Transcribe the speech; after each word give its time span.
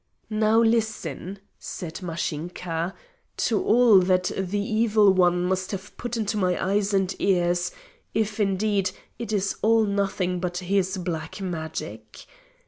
"Now 0.31 0.59
listen," 0.63 1.37
said 1.59 2.01
Mashinka, 2.01 2.95
"to 3.37 3.63
all 3.63 3.99
that 3.99 4.31
the 4.35 4.59
Evil 4.59 5.13
One 5.13 5.43
must 5.45 5.69
have 5.69 5.95
put 5.95 6.17
into 6.17 6.37
my 6.37 6.59
eyes 6.71 6.91
and 6.91 7.15
ears, 7.19 7.71
if, 8.11 8.39
indeed, 8.39 8.89
it 9.19 9.31
is 9.31 9.57
all 9.61 9.83
nothing 9.85 10.39
but 10.39 10.57
his 10.57 10.97
black 10.97 11.39
magic. 11.39 12.25